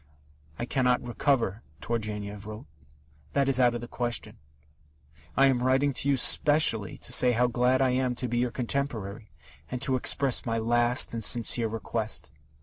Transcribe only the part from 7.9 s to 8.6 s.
am to be your